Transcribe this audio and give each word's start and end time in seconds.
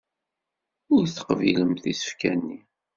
Ur 0.93 1.03
teqbilemt 1.07 1.83
isefka-nni. 1.91 2.59